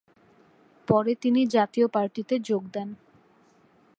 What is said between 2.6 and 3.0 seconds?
দেন।